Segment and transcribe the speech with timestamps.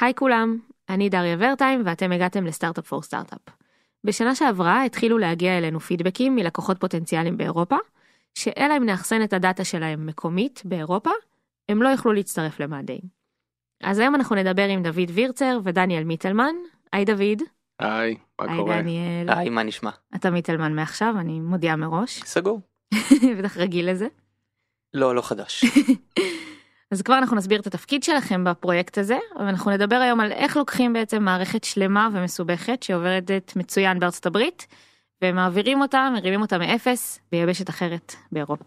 [0.00, 0.58] היי כולם,
[0.88, 3.40] אני דריה ורטיים ואתם הגעתם לסטארט-אפ פור סטארט-אפ.
[4.04, 7.76] בשנה שעברה התחילו להגיע אלינו פידבקים מלקוחות פוטנציאליים באירופה,
[8.34, 11.10] שאלא אם נאחסן את הדאטה שלהם מקומית באירופה,
[11.68, 12.98] הם לא יוכלו להצטרף למאדי.
[13.82, 16.54] אז היום אנחנו נדבר עם דוד וירצר ודניאל מיטלמן.
[16.92, 17.42] היי דוד.
[17.78, 18.82] היי, מה היי קורה?
[18.82, 19.30] דניאל.
[19.30, 19.90] היי, מה נשמע?
[20.14, 22.22] אתה מיטלמן מעכשיו, אני מודיעה מראש.
[22.24, 22.60] סגור.
[23.38, 24.06] בטח רגיל לזה.
[24.94, 25.64] לא, לא חדש.
[26.90, 30.92] אז כבר אנחנו נסביר את התפקיד שלכם בפרויקט הזה, ואנחנו נדבר היום על איך לוקחים
[30.92, 34.66] בעצם מערכת שלמה ומסובכת שעובדת מצוין בארצות הברית,
[35.24, 38.64] ומעבירים אותה, מרימים אותה מאפס ביבשת אחרת באירופה.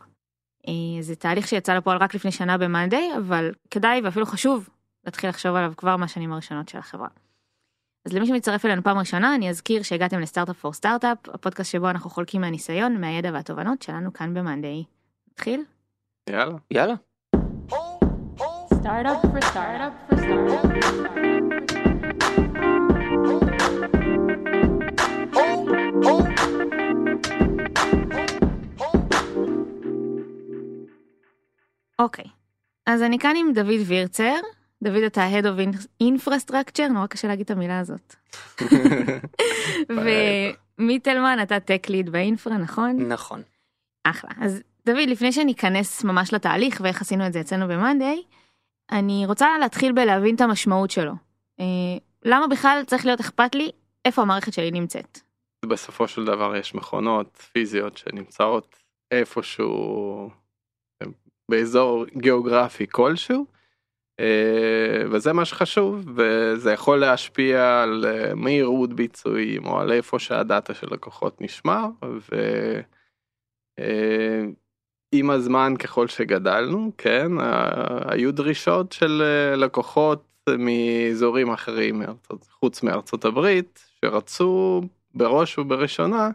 [0.67, 4.69] אה, זה תהליך שיצא לפועל רק לפני שנה במאנדיי, אבל כדאי ואפילו חשוב
[5.05, 7.08] להתחיל לחשוב עליו כבר מהשנים הראשונות של החברה.
[8.05, 12.09] אז למי שמצטרף אלינו פעם ראשונה, אני אזכיר שהגעתם לסטארט-אפ פור סטארט-אפ, הפודקאסט שבו אנחנו
[12.09, 14.83] חולקים מהניסיון, מהידע והתובנות שלנו כאן במאנדיי.
[15.31, 15.63] נתחיל?
[16.30, 16.55] יאללה.
[16.72, 16.94] יאללה.
[18.81, 20.66] Startup for startup for startup.
[32.00, 32.25] אוקיי,
[32.86, 34.36] אז אני כאן עם דוד וירצר.
[34.83, 38.16] דוד אתה Head of Infrastructure, נורא קשה להגיד את המילה הזאת.
[40.80, 42.98] ומיטלמן אתה Tech Lead באינפרה, נכון?
[43.08, 43.42] נכון.
[44.03, 44.31] אחלה.
[44.42, 48.23] אז דוד, לפני שניכנס ממש לתהליך ואיך עשינו את זה אצלנו במאנדיי,
[48.92, 51.11] אני רוצה להתחיל בלהבין את המשמעות שלו.
[51.59, 51.66] אה,
[52.25, 53.72] למה בכלל צריך להיות אכפת לי
[54.06, 55.20] איפה המערכת שלי נמצאת?
[55.66, 58.75] בסופו של דבר יש מכונות פיזיות שנמצאות
[59.11, 60.30] איפשהו
[61.02, 61.08] אה,
[61.52, 63.45] באזור גיאוגרפי כלשהו.
[64.20, 68.05] אה, וזה מה שחשוב וזה יכול להשפיע על
[68.36, 71.86] מהירות ביצועים או על איפה שהדאטה של לקוחות נשמר
[75.16, 82.02] ועם הזמן ככל שגדלנו כן ה- היו דרישות של אה, לקוחות מאזורים אחרים
[82.59, 84.82] חוץ מארצות הברית שרצו
[85.14, 86.30] בראש ובראשונה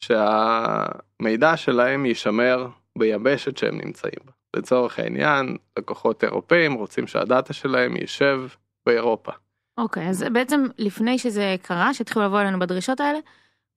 [0.00, 2.66] שהמידע שלהם יישמר
[2.98, 4.32] ביבשת שהם נמצאים בה.
[4.56, 8.40] לצורך העניין לקוחות אירופאים רוצים שהדאטה שלהם יישב
[8.86, 9.32] באירופה.
[9.78, 13.18] אוקיי, אז בעצם לפני שזה קרה, שהתחילו לבוא אלינו בדרישות האלה,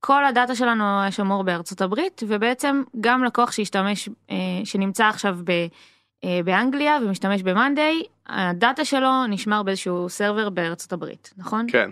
[0.07, 5.51] כל הדאטה שלנו היה שמור בארצות הברית, ובעצם גם לקוח שהשתמש, אה, שנמצא עכשיו ב,
[6.23, 11.65] אה, באנגליה ומשתמש ב monday, הדאטה שלו נשמר באיזשהו server בארצות הברית, נכון?
[11.71, 11.89] כן,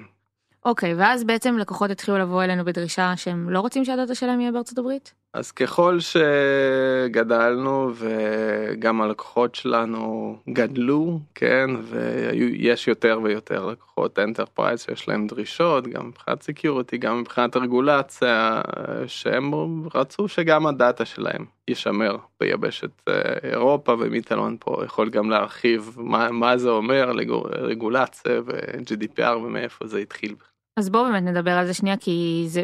[0.66, 4.78] אוקיי, ואז בעצם לקוחות התחילו לבוא אלינו בדרישה שהם לא רוצים שהדאטה שלהם יהיה בארצות
[4.78, 5.14] הברית?
[5.36, 15.28] אז ככל שגדלנו וגם הלקוחות שלנו גדלו, כן, ויש יותר ויותר לקוחות enterprise שיש להם
[15.28, 18.62] דרישות, גם מבחינת security, גם מבחינת רגולציה,
[19.08, 19.54] שהם
[19.96, 23.14] רצו שגם הדאטה שלהם יישמר ביבשת אה,
[23.44, 27.12] אירופה, ומיטלמן פה יכול גם להרחיב מה, מה זה אומר
[27.52, 30.36] רגולציה ו-GDPR ומאיפה זה התחיל.
[30.80, 32.64] אז בואו באמת נדבר על זה שנייה, כי זה,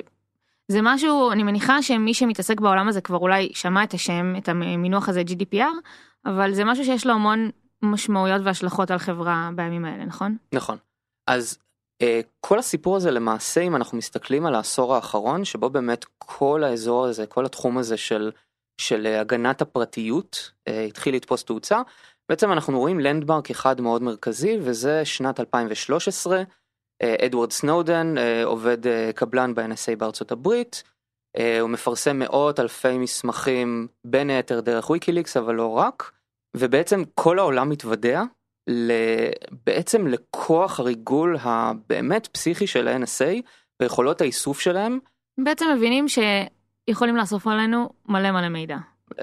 [0.72, 5.10] זה משהו, אני מניחה שמי שמתעסק בעולם הזה כבר אולי שמע את השם, את המינוח
[5.10, 5.76] הזה GDPR,
[6.26, 7.50] אבל זה משהו שיש לו המון
[7.82, 10.38] משמעויות והשלכות על חברה בימים האלה, נכון?
[10.54, 10.78] נכון.
[11.28, 11.58] אז
[12.02, 17.06] אה, כל הסיפור הזה למעשה, אם אנחנו מסתכלים על העשור האחרון, שבו באמת כל האזור
[17.06, 18.32] הזה, כל התחום הזה של,
[18.82, 21.82] של אה, הגנת הפרטיות אה, התחיל לתפוס תאוצה,
[22.30, 26.44] בעצם אנחנו רואים לנדמרק אחד מאוד מרכזי, וזה שנת 2013.
[27.26, 30.84] אדוארד סנודן אה, עובד אה, קבלן ב-NSA בארצות הברית,
[31.38, 36.12] אה, הוא מפרסם מאות אלפי מסמכים בין היתר דרך ויקיליקס אבל לא רק,
[36.58, 38.24] ובעצם כל העולם מתוודע
[39.66, 43.42] בעצם לכוח הריגול הבאמת פסיכי של ה-NSA
[43.82, 45.00] ויכולות האיסוף שלהם.
[45.38, 48.78] בעצם מבינים שיכולים לאסוף עלינו מלא מלא מידע.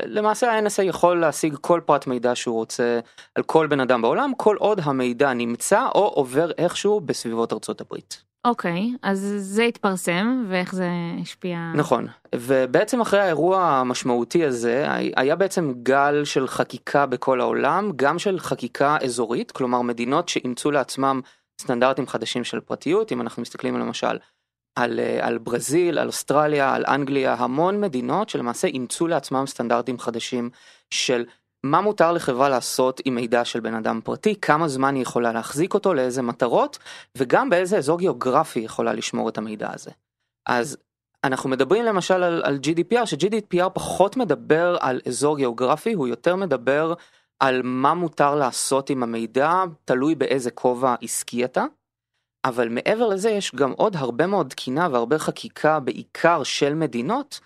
[0.05, 3.01] למעשה ה-NSA יכול להשיג כל פרט מידע שהוא רוצה
[3.35, 8.29] על כל בן אדם בעולם, כל עוד המידע נמצא או עובר איכשהו בסביבות ארצות הברית.
[8.45, 10.89] אוקיי, אז זה התפרסם, ואיך זה
[11.23, 11.59] השפיע?
[11.75, 18.39] נכון, ובעצם אחרי האירוע המשמעותי הזה, היה בעצם גל של חקיקה בכל העולם, גם של
[18.39, 21.21] חקיקה אזורית, כלומר מדינות שאימצו לעצמם
[21.61, 24.19] סטנדרטים חדשים של פרטיות, אם אנחנו מסתכלים למשל
[24.77, 30.51] על, על ברזיל, על אוסטרליה, על אנגליה, המון מדינות שלמעשה אימצו לעצמם סטנדרטים חדשים
[30.91, 31.25] של
[31.65, 35.75] מה מותר לחברה לעשות עם מידע של בן אדם פרטי, כמה זמן היא יכולה להחזיק
[35.75, 36.79] אותו, לאיזה מטרות,
[37.17, 39.91] וגם באיזה אזור גיאוגרפי היא יכולה לשמור את המידע הזה.
[40.47, 40.77] אז
[41.25, 46.95] אנחנו מדברים למשל על, על GDPR, ש-GDPR פחות מדבר על אזור גיאוגרפי, הוא יותר מדבר
[47.41, 51.65] על מה מותר לעשות עם המידע, תלוי באיזה כובע עסקי אתה.
[52.49, 57.41] אבל מעבר לזה יש גם עוד הרבה מאוד תקינה והרבה חקיקה בעיקר של מדינות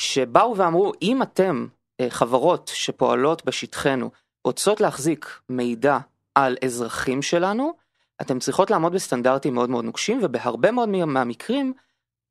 [0.00, 1.66] שבאו ואמרו אם אתם
[2.08, 4.10] חברות שפועלות בשטחנו
[4.44, 5.98] רוצות להחזיק מידע
[6.34, 7.72] על אזרחים שלנו
[8.20, 11.72] אתם צריכות לעמוד בסטנדרטים מאוד מאוד נוקשים ובהרבה מאוד מהמקרים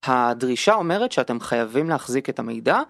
[0.06, 2.81] הדרישה אומרת שאתם חייבים להחזיק את המידע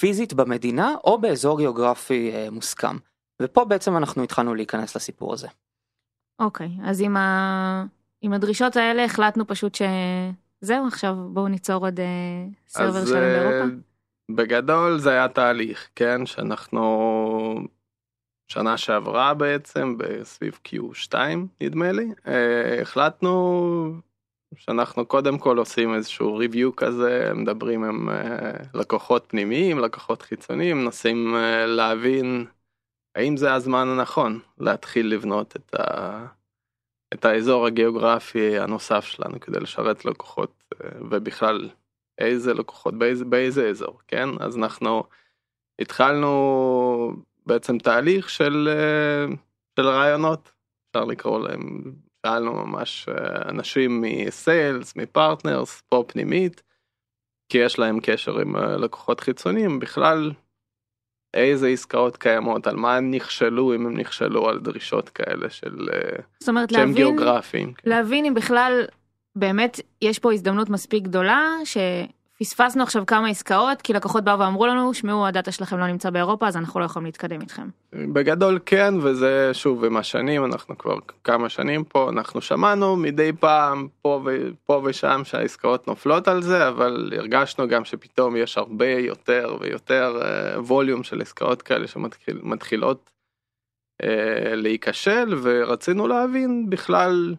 [0.00, 2.96] פיזית במדינה או באזור גיאוגרפי אה, מוסכם.
[3.42, 5.48] ופה בעצם אנחנו התחלנו להיכנס לסיפור הזה.
[6.38, 7.84] אוקיי, okay, אז עם, ה...
[8.22, 12.02] עם הדרישות האלה החלטנו פשוט שזהו, עכשיו בואו ניצור עוד uh,
[12.66, 13.74] סרבר שלם אה, באירופה.
[14.30, 17.54] בגדול זה היה תהליך, כן, שאנחנו
[18.48, 21.14] שנה שעברה בעצם, בסביב Q2
[21.60, 22.28] נדמה לי, uh,
[22.82, 24.00] החלטנו
[24.56, 28.08] שאנחנו קודם כל עושים איזשהו ריוויו כזה, מדברים עם
[28.74, 31.36] לקוחות פנימיים, לקוחות חיצוניים, מנסים
[31.66, 32.46] להבין
[33.14, 36.26] האם זה הזמן הנכון להתחיל לבנות את, ה...
[37.14, 41.70] את האזור הגיאוגרפי הנוסף שלנו כדי לשרת לקוחות uh, ובכלל
[42.18, 44.28] איזה לקוחות באיזה, באיזה אזור, כן?
[44.40, 45.04] אז אנחנו
[45.78, 47.12] התחלנו
[47.46, 48.68] בעצם תהליך של,
[49.30, 49.36] uh,
[49.80, 50.52] של רעיונות,
[50.90, 51.92] אפשר לקרוא להם
[52.26, 56.62] שאלנו ממש אה, אנשים מסיילס, מפרטנרס, פה פנימית,
[57.48, 60.32] כי יש להם קשר עם אה, לקוחות חיצוניים, בכלל
[61.34, 66.18] איזה עסקאות קיימות, על מה הם נכשלו, אם הם נכשלו על דרישות כאלה של אה,
[66.40, 67.72] זאת אומרת, שהם להבין, גיאוגרפיים.
[67.84, 68.84] להבין אם בכלל
[69.36, 71.76] באמת יש פה הזדמנות מספיק גדולה, ש...
[72.40, 76.48] פספסנו עכשיו כמה עסקאות כי לקוחות באו ואמרו לנו שמעו הדאטה שלכם לא נמצא באירופה
[76.48, 77.68] אז אנחנו לא יכולים להתקדם איתכם.
[77.92, 83.88] בגדול כן וזה שוב עם השנים אנחנו כבר כמה שנים פה אנחנו שמענו מדי פעם
[84.02, 90.20] פה ופה ושם שהעסקאות נופלות על זה אבל הרגשנו גם שפתאום יש הרבה יותר ויותר
[90.58, 93.10] ווליום של עסקאות כאלה שמתחילות
[94.02, 94.06] uh,
[94.54, 97.34] להיכשל ורצינו להבין בכלל.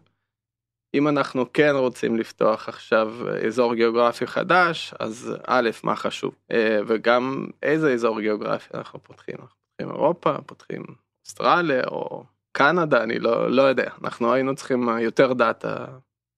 [0.94, 3.14] אם אנחנו כן רוצים לפתוח עכשיו
[3.46, 9.56] אזור גיאוגרפי חדש, אז א', מה חשוב, אה, וגם איזה אזור גיאוגרפי אנחנו פותחים, אנחנו
[9.76, 10.82] פותחים אירופה, פותחים
[11.26, 15.86] אוסטרליה או קנדה, אני לא, לא יודע, אנחנו היינו צריכים יותר דאטה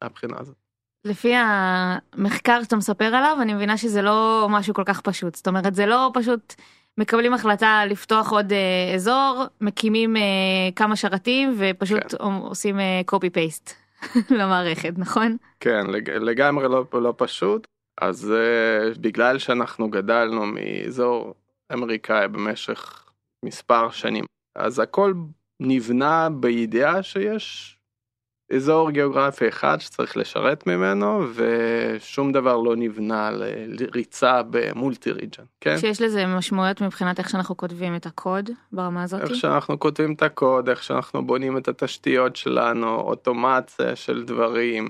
[0.03, 0.57] מהבחינה הזאת.
[1.05, 5.75] לפי המחקר שאתה מספר עליו, אני מבינה שזה לא משהו כל כך פשוט, זאת אומרת
[5.75, 6.55] זה לא פשוט
[6.99, 10.23] מקבלים החלטה לפתוח עוד אה, אזור, מקימים אה,
[10.77, 12.25] כמה שרתים ופשוט כן.
[12.27, 12.79] עושים
[13.11, 13.82] copy paste.
[14.39, 15.37] למערכת נכון?
[15.61, 16.11] כן לג...
[16.11, 17.67] לגמרי לא, לא פשוט
[18.01, 21.35] אז uh, בגלל שאנחנו גדלנו מאזור
[21.73, 23.09] אמריקאי במשך
[23.45, 24.25] מספר שנים
[24.57, 25.15] אז הכל
[25.61, 27.79] נבנה בידיעה שיש
[28.57, 33.31] אזור גיאוגרפי אחד שצריך לשרת ממנו ושום דבר לא נבנה
[33.67, 35.79] לריצה ב multi region, כן?
[35.79, 39.21] שיש לזה משמעויות מבחינת איך שאנחנו כותבים את הקוד ברמה הזאת?
[39.21, 44.89] איך שאנחנו כותבים את הקוד, איך שאנחנו בונים את התשתיות שלנו, אוטומציה של דברים,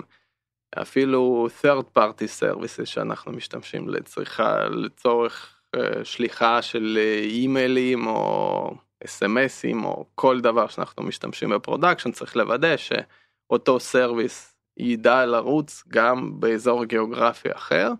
[0.81, 8.75] אפילו third party services שאנחנו משתמשים לצריכה, לצורך אה, שליחה של אימיילים או
[9.05, 12.91] אס.אם.אסים או כל דבר שאנחנו משתמשים ב production צריך לוודא ש...
[13.53, 17.91] אותו service ידע לרוץ גם באזור גיאוגרפי אחר,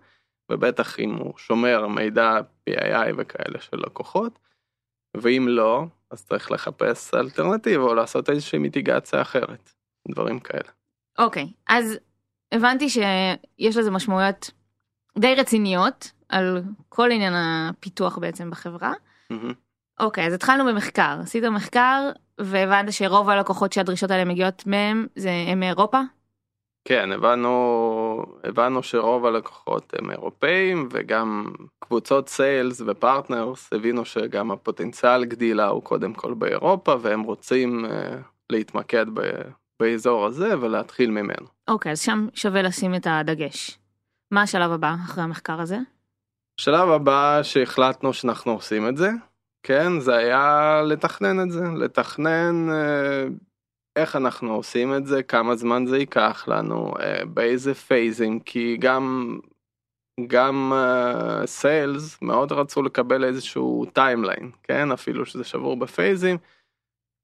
[0.52, 2.38] ובטח אם הוא שומר מידע
[2.70, 4.38] PII וכאלה של לקוחות,
[5.16, 9.72] ואם לא, אז צריך לחפש אלטרנטיבה או לעשות איזושהי מיטיגציה אחרת,
[10.08, 10.70] דברים כאלה.
[11.18, 11.98] אוקיי, okay, אז
[12.52, 14.50] הבנתי שיש לזה משמעויות
[15.18, 18.92] די רציניות על כל עניין הפיתוח בעצם בחברה.
[19.32, 19.54] Mm-hmm.
[20.00, 22.10] אוקיי, אז התחלנו במחקר, עשית מחקר
[22.40, 26.00] והבנת שרוב הלקוחות שהדרישות האלה מגיעות מהם זה הם מאירופה?
[26.88, 35.66] כן, הבנו, הבנו שרוב הלקוחות הם אירופאים וגם קבוצות סיילס ופרטנרס הבינו שגם הפוטנציאל גדילה
[35.66, 37.88] הוא קודם כל באירופה והם רוצים uh,
[38.50, 39.20] להתמקד ב,
[39.80, 41.46] באזור הזה ולהתחיל ממנו.
[41.68, 43.78] אוקיי, אז שם שווה לשים את הדגש.
[44.30, 45.78] מה השלב הבא אחרי המחקר הזה?
[46.60, 49.10] השלב הבא שהחלטנו שאנחנו עושים את זה,
[49.66, 53.26] כן, זה היה לתכנן את זה, לתכנן אה,
[53.96, 58.76] איך אנחנו עושים את זה, כמה זמן זה ייקח לנו, אה, באיזה phase ים, כי
[58.80, 59.38] גם
[60.26, 60.72] גם
[61.46, 66.36] sales uh, מאוד רצו לקבל איזשהו timeline, כן, אפילו שזה שבור ב phase ים,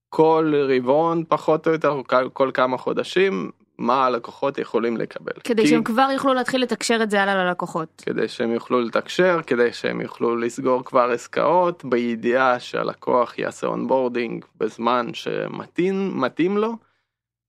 [0.09, 5.33] כל רבעון פחות או יותר, כל, כל כמה חודשים, מה הלקוחות יכולים לקבל.
[5.45, 5.69] כדי כי...
[5.69, 8.03] שהם כבר יוכלו להתחיל לתקשר את זה הלאה ללקוחות.
[8.07, 15.07] כדי שהם יוכלו לתקשר, כדי שהם יוכלו לסגור כבר עסקאות בידיעה שהלקוח יעשה onboarding בזמן
[15.13, 16.77] שמתאים לו,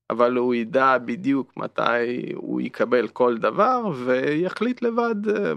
[0.09, 5.53] אבל הוא ידע בדיוק מתי הוא יקבל כל דבר ויחליט לבד אה,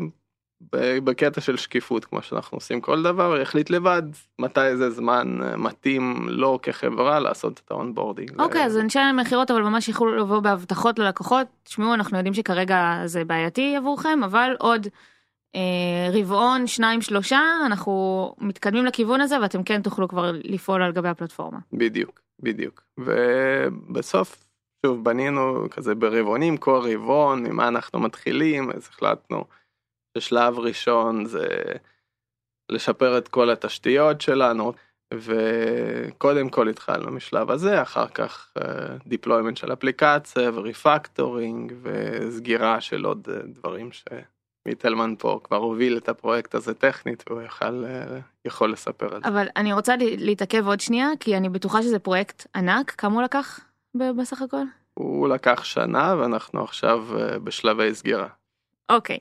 [1.04, 4.02] בקטע של שקיפות כמו שאנחנו עושים כל דבר יחליט לבד
[4.38, 8.40] מתי זה זמן אה, מתאים לו כחברה לעשות את ה onboarding.
[8.40, 13.24] אוקיי, אז אנשי המכירות אבל ממש יכולו לבוא בהבטחות ללקוחות תשמעו אנחנו יודעים שכרגע זה
[13.24, 14.86] בעייתי עבורכם אבל עוד
[15.54, 21.08] אה, רבעון שניים שלושה אנחנו מתקדמים לכיוון הזה ואתם כן תוכלו כבר לפעול על גבי
[21.08, 21.58] הפלטפורמה.
[21.72, 24.44] בדיוק בדיוק ובסוף
[24.86, 29.44] שוב, בנינו כזה ברבעונים, כל רבעון, ממה אנחנו מתחילים, אז החלטנו
[30.18, 31.46] ששלב ראשון זה
[32.68, 34.72] לשפר את כל התשתיות שלנו,
[35.14, 38.54] וקודם כל התחלנו משלב הזה, אחר כך
[39.08, 46.74] deployment של אפליקציה ורפקטורינג וסגירה של עוד דברים שמיטלמן פה כבר הוביל את הפרויקט הזה
[46.74, 47.84] טכנית והוא יכל,
[48.44, 49.28] יכול לספר על זה.
[49.28, 53.60] אבל אני רוצה להתעכב עוד שנייה כי אני בטוחה שזה פרויקט ענק, כמה הוא לקח
[53.94, 54.62] בסך הכל?
[54.94, 57.06] הוא לקח שנה ואנחנו עכשיו
[57.44, 58.28] בשלבי סגירה.
[58.88, 59.18] אוקיי,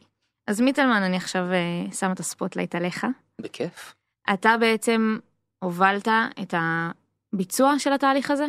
[0.47, 1.43] אז מיטלמן אני עכשיו
[1.91, 3.07] שם את ה spotlight עליך.
[3.41, 3.95] בכיף.
[4.33, 5.17] אתה בעצם
[5.63, 6.07] הובלת
[6.41, 8.45] את הביצוע של התהליך הזה?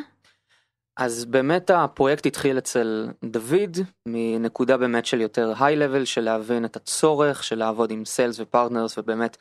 [0.96, 6.76] אז באמת הפרויקט התחיל אצל דוד מנקודה באמת של יותר high level של להבין את
[6.76, 9.36] הצורך של לעבוד עם sales ו partners ובאמת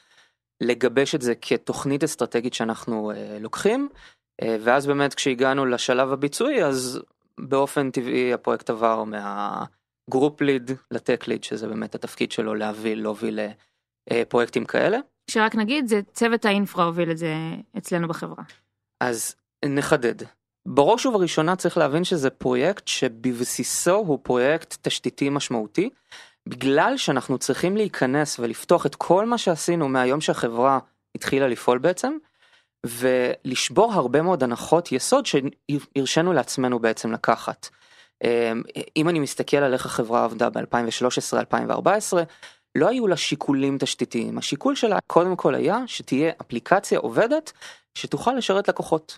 [0.62, 3.90] לגבש את זה כתוכנית אסטרטגית שאנחנו אה, לוקחים
[4.42, 7.02] אה, ואז באמת כשהגענו לשלב הביצועי אז
[7.38, 9.04] באופן טבעי הפרויקט עבר
[10.08, 13.40] מהגרופ ליד לטק ליד שזה באמת התפקיד שלו להביא להוביל
[14.12, 14.98] אה, פרויקטים כאלה.
[15.32, 17.36] שרק נגיד זה צוות האינפרה הוביל את זה
[17.78, 18.44] אצלנו בחברה.
[19.00, 20.16] אז נחדד.
[20.66, 25.90] בראש ובראשונה צריך להבין שזה פרויקט שבבסיסו הוא פרויקט תשתיתי משמעותי
[26.50, 30.80] בגלל שאנחנו צריכים להיכנס ולפתוח את כל מה שעשינו מהיום שהחברה
[31.16, 32.18] התחילה לפעול בעצם
[32.86, 37.70] ולשבור הרבה מאוד הנחות יסוד שהרשינו לעצמנו בעצם לקחת.
[38.98, 42.18] אם אני מסתכל על איך החברה עבדה ב-2013-2014
[42.76, 47.52] לא היו לה שיקולים תשתיתיים, השיקול שלה קודם כל היה שתהיה אפליקציה עובדת
[47.96, 49.18] שתוכל לשרת לקוחות.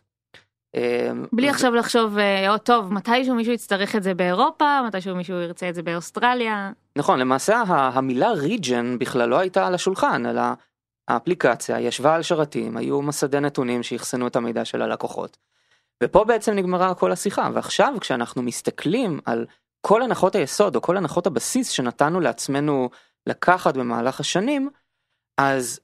[1.33, 2.17] בלי עכשיו לחשוב,
[2.49, 6.71] או טוב, מתישהו מישהו יצטרך את זה באירופה, מתישהו מישהו ירצה את זה באוסטרליה.
[6.95, 10.41] נכון, למעשה המילה region בכלל לא הייתה על השולחן, אלא
[11.07, 15.37] האפליקציה ישבה על שרתים, היו מסדי נתונים שאחסנו את המידע של הלקוחות.
[16.03, 19.45] ופה בעצם נגמרה כל השיחה, ועכשיו כשאנחנו מסתכלים על
[19.87, 22.89] כל הנחות היסוד או כל הנחות הבסיס שנתנו לעצמנו
[23.29, 24.69] לקחת במהלך השנים,
[25.37, 25.79] אז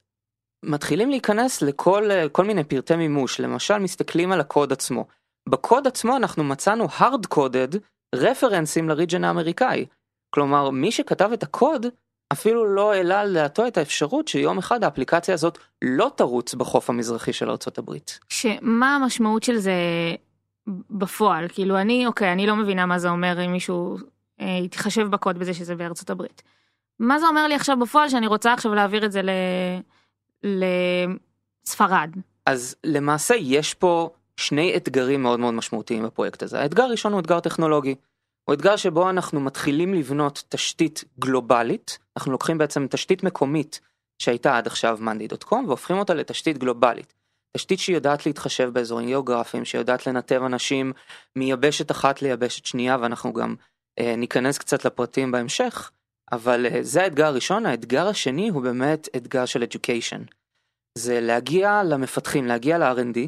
[0.64, 5.06] מתחילים להיכנס לכל כל מיני פרטי מימוש, למשל מסתכלים על הקוד עצמו.
[5.48, 7.78] בקוד עצמו אנחנו מצאנו hard coded
[8.14, 9.86] רפרנסים לריג'ן האמריקאי.
[10.34, 11.86] כלומר, מי שכתב את הקוד
[12.32, 17.32] אפילו לא העלה על דעתו את האפשרות שיום אחד האפליקציה הזאת לא תרוץ בחוף המזרחי
[17.32, 17.92] של ארה"ב.
[18.28, 19.72] שמה המשמעות של זה
[20.90, 21.48] בפועל?
[21.48, 23.96] כאילו אני, אוקיי, אני לא מבינה מה זה אומר אם מישהו
[24.40, 26.42] אה, יתחשב בקוד בזה שזה בארצות הברית.
[26.98, 29.30] מה זה אומר לי עכשיו בפועל שאני רוצה עכשיו להעביר את זה ל...
[31.64, 32.10] לספרד?
[32.46, 36.60] אז למעשה יש פה שני אתגרים מאוד מאוד משמעותיים בפרויקט הזה.
[36.60, 37.94] האתגר הראשון הוא אתגר טכנולוגי.
[38.44, 43.80] הוא אתגר שבו אנחנו מתחילים לבנות תשתית גלובלית, אנחנו לוקחים בעצם תשתית מקומית
[44.22, 47.14] שהייתה עד עכשיו monday.com והופכים אותה לתשתית גלובלית.
[47.56, 50.92] תשתית שיודעת להתחשב באזורים גיאוגרפיים, שיודעת לנתב אנשים
[51.36, 53.54] מיבשת אחת ליבשת שנייה ואנחנו גם
[53.98, 55.90] אה, ניכנס קצת לפרטים בהמשך.
[56.32, 60.20] אבל אה, זה האתגר הראשון, האתגר השני הוא באמת אתגר של education.
[60.98, 63.18] זה להגיע למפתחים, להגיע ל-R&D,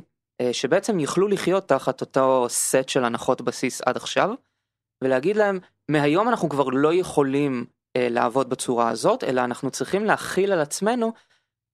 [0.40, 4.30] אה, שבעצם יוכלו לחיות תחת אותו סט של הנחות בסיס עד עכשיו,
[5.04, 5.58] ולהגיד להם,
[5.88, 7.64] מהיום אנחנו כבר לא יכולים
[7.96, 11.12] אה, לעבוד בצורה הזאת, אלא אנחנו צריכים להכיל על עצמנו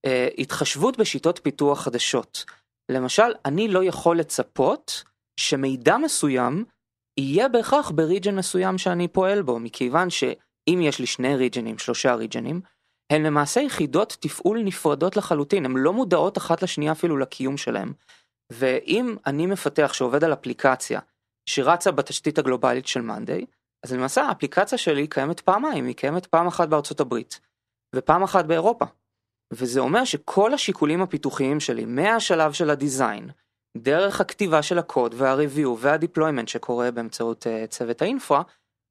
[0.06, 2.44] אה, התחשבות בשיטות פיתוח חדשות.
[2.90, 5.04] למשל, אני לא יכול לצפות
[5.40, 6.64] שמידע מסוים
[7.20, 10.24] יהיה בהכרח בריג'ן מסוים שאני פועל בו, מכיוון ש...
[10.68, 12.60] אם יש לי שני ריג'נים, שלושה ריג'נים,
[13.12, 17.92] הן למעשה יחידות תפעול נפרדות לחלוטין, הן לא מודעות אחת לשנייה אפילו לקיום שלהם.
[18.52, 21.00] ואם אני מפתח שעובד על אפליקציה
[21.50, 23.46] שרצה בתשתית הגלובלית של מאנדיי,
[23.84, 27.40] אז למעשה האפליקציה שלי קיימת פעמיים, היא קיימת פעם אחת בארצות הברית
[27.96, 28.84] ופעם אחת באירופה.
[29.52, 33.30] וזה אומר שכל השיקולים הפיתוחיים שלי מהשלב של הדיזיין,
[33.76, 38.42] דרך הכתיבה של הקוד והריוויו והדיפלוימנט שקורה באמצעות uh, צוות האינפרה,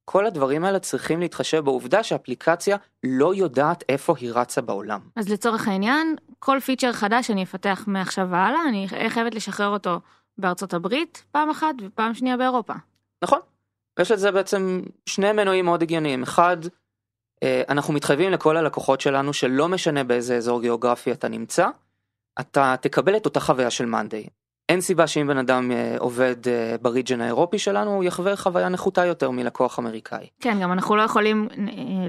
[0.04, 5.00] כל הדברים האלה צריכים להתחשב בעובדה שאפליקציה לא יודעת איפה היא רצה בעולם.
[5.16, 10.00] אז לצורך העניין, כל פיצ'ר חדש שאני אפתח מעכשיו והלאה, אני חייבת לשחרר אותו
[10.40, 12.74] בארצות הברית פעם אחת ופעם שנייה באירופה.
[13.22, 13.38] נכון.
[14.00, 16.22] יש לזה בעצם שני מנועים מאוד הגיוניים.
[16.22, 16.56] אחד,
[17.42, 21.68] אה, אנחנו מתחייבים לכל הלקוחות שלנו שלא משנה באיזה אזור גיאוגרפי אתה נמצא,
[22.40, 24.26] אתה תקבל את אותה חוויה של מאנדיי.
[24.68, 29.04] אין סיבה שאם בן אדם אה, עובד אה, בריג'ן האירופי שלנו הוא יחווה חוויה נחותה
[29.04, 30.26] יותר מלקוח אמריקאי.
[30.40, 31.48] כן גם אנחנו לא יכולים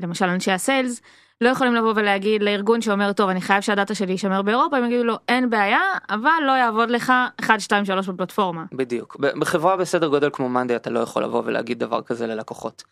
[0.01, 1.01] למשל אנשי הסיילס
[1.41, 5.03] לא יכולים לבוא ולהגיד לארגון שאומר טוב אני חייב שהדאטה שלי יישמר באירופה הם יגידו
[5.03, 8.65] לו אין בעיה אבל לא יעבוד לך 1 2 3 בפלטפורמה.
[8.73, 12.83] בדיוק בחברה בסדר גודל כמו מאנדי אתה לא יכול לבוא ולהגיד דבר כזה ללקוחות.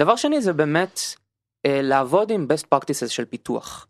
[0.00, 1.00] דבר שני זה באמת
[1.66, 3.86] אה, לעבוד עם best practices של פיתוח.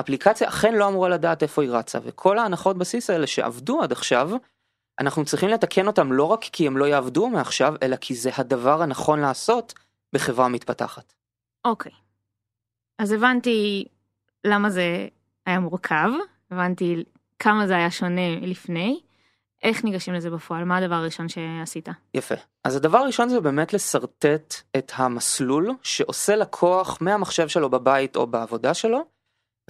[0.00, 4.30] אפליקציה אכן לא אמורה לדעת איפה היא רצה וכל ההנחות בסיס האלה שעבדו עד עכשיו
[5.00, 8.82] אנחנו צריכים לתקן אותם לא רק כי הם לא יעבדו מעכשיו, אלא כי זה הדבר
[8.82, 9.74] הנכון לעשות
[10.12, 11.12] בחברה מתפתחת.
[11.64, 11.92] אוקיי.
[13.00, 13.84] אז הבנתי
[14.44, 15.08] למה זה
[15.46, 16.10] היה מורכב,
[16.50, 17.04] הבנתי
[17.38, 19.00] כמה זה היה שונה לפני.
[19.62, 20.64] איך ניגשים לזה בפועל?
[20.64, 21.88] מה הדבר הראשון שעשית?
[22.14, 22.34] יפה.
[22.64, 28.74] אז הדבר הראשון זה באמת לשרטט את המסלול שעושה לקוח מהמחשב שלו בבית או בעבודה
[28.74, 29.04] שלו,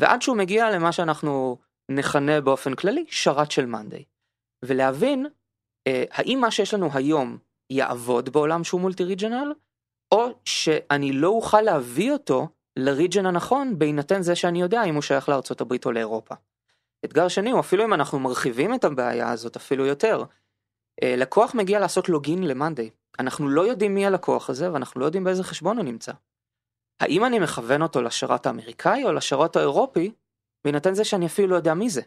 [0.00, 1.58] ועד שהוא מגיע למה שאנחנו
[1.90, 4.04] נכנה באופן כללי שרת של מאנדיי.
[4.64, 5.26] ולהבין
[5.86, 7.38] אה, האם מה שיש לנו היום
[7.70, 9.52] יעבוד בעולם שהוא מולטי ריג'נל,
[10.12, 15.28] או שאני לא אוכל להביא אותו לריג'ן הנכון בהינתן זה שאני יודע אם הוא שייך
[15.28, 16.34] לארצות הברית או לאירופה.
[17.04, 20.24] אתגר שני הוא אפילו אם אנחנו מרחיבים את הבעיה הזאת אפילו יותר.
[21.02, 22.90] אה, לקוח מגיע לעשות לוגין למאנדיי.
[23.18, 26.12] אנחנו לא יודעים מי הלקוח הזה ואנחנו לא יודעים באיזה חשבון הוא נמצא.
[27.00, 30.12] האם אני מכוון אותו לשרת האמריקאי או לשרת האירופי,
[30.64, 32.02] בהינתן זה שאני אפילו לא יודע מי זה.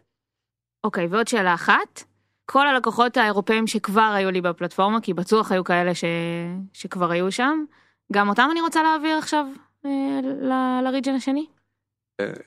[0.83, 2.03] אוקיי, ועוד שאלה אחת.
[2.45, 6.03] כל הלקוחות האירופאים שכבר היו לי בפלטפורמה, כי בטוח היו כאלה ש...
[6.73, 7.65] שכבר היו שם,
[8.13, 9.45] גם אותם אני רוצה להעביר עכשיו.
[10.83, 11.45] לריג'ן השני?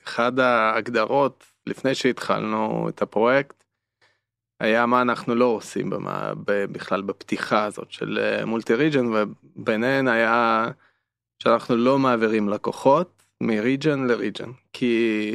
[0.03, 3.63] אחד ההגדרות לפני שהתחלנו את הפרויקט
[4.59, 10.67] היה מה אנחנו לא עושים במה, בכלל בפתיחה הזאת של מולטי ריג'ן וביניהן היה
[11.43, 15.31] שאנחנו לא מעבירים לקוחות מריג'ן לריג'ן כי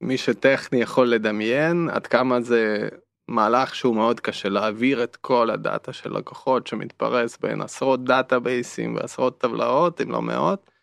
[0.00, 2.88] מי שטכני יכול לדמיין עד כמה זה
[3.28, 8.76] מהלך שהוא מאוד קשה להעביר את כל ה data של לקוחות שמתפרס בין עשרות database
[8.76, 10.79] ים ועשרות טבלאות אם לא מאות אה,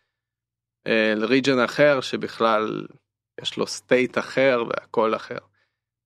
[1.16, 2.86] ל region אחר שבכלל
[3.40, 5.38] יש לו state אחר והכל אחר.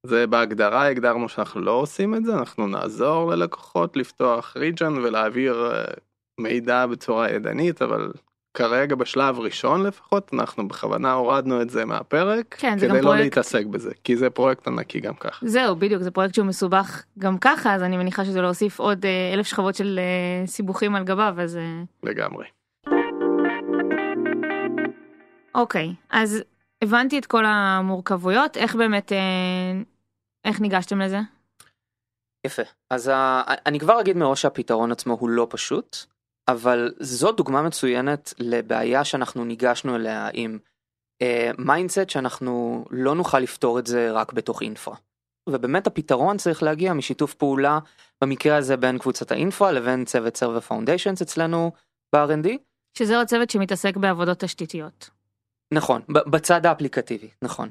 [0.06, 5.84] זה בהגדרה הגדרנו שאנחנו לא עושים את זה אנחנו נעזור ללקוחות לפתוח region ולהעביר אה,
[6.40, 8.12] מידע בצורה ידנית אבל
[8.56, 13.22] כרגע בשלב ראשון לפחות אנחנו בכוונה הורדנו את זה מהפרק כן, כדי לא פרויקט...
[13.22, 15.46] להתעסק בזה כי זה פרויקט ענקי גם ככה.
[15.48, 19.30] זהו בדיוק זה פרויקט שהוא מסובך גם ככה אז אני מניחה שזה להוסיף עוד אה,
[19.34, 21.82] אלף שכבות של אה, סיבוכים על גביו אז אה...
[22.02, 22.61] לגמרי.
[25.54, 26.42] אוקיי אז
[26.82, 29.82] הבנתי את כל המורכבויות איך באמת אה,
[30.44, 31.18] איך ניגשתם לזה.
[32.46, 33.42] יפה אז ה...
[33.66, 35.96] אני כבר אגיד מראש שהפתרון עצמו הוא לא פשוט
[36.48, 40.58] אבל זו דוגמה מצוינת לבעיה שאנחנו ניגשנו אליה עם
[41.58, 44.96] mindset uh, שאנחנו לא נוכל לפתור את זה רק בתוך infra.
[45.48, 47.78] ובאמת הפתרון צריך להגיע משיתוף פעולה
[48.22, 51.72] במקרה הזה בין קבוצת ה infra לבין צוות server foundations אצלנו
[52.14, 52.48] ב-R&D.
[52.98, 55.10] שזה עוד צוות שמתעסק בעבודות תשתיתיות.
[55.72, 57.70] נכון, בצד האפליקטיבי, נכון.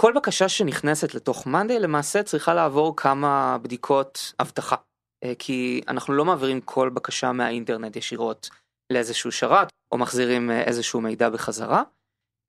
[0.00, 4.76] כל בקשה שנכנסת לתוך מאנדיי למעשה צריכה לעבור כמה בדיקות אבטחה.
[5.24, 8.48] אה, כי אנחנו לא מעבירים כל בקשה מהאינטרנט ישירות
[8.92, 11.82] לאיזשהו שרת או מחזירים אה, איזשהו מידע בחזרה.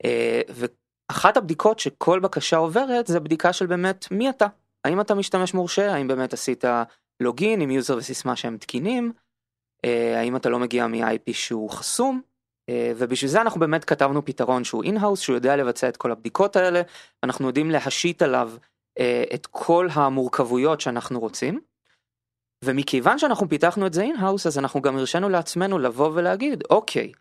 [0.06, 4.48] אה, ואחת הבדיקות שכל בקשה עוברת זה בדיקה של באמת מי אתה.
[4.86, 6.64] האם אתה משתמש מורשה, האם באמת עשית
[7.20, 9.14] login עם user וסיסמה שהם תקינים,
[10.16, 12.22] האם אתה לא מגיע מ-IP שהוא חסום,
[12.72, 16.82] ובשביל זה אנחנו באמת כתבנו פתרון שהוא in-house, שהוא יודע לבצע את כל הבדיקות האלה,
[17.24, 18.52] אנחנו יודעים להשית עליו
[19.34, 21.60] את כל המורכבויות שאנחנו רוצים.
[22.66, 27.12] ומכיוון שאנחנו פיתחנו את זה in-house אז אנחנו גם הרשינו לעצמנו לבוא ולהגיד אוקיי,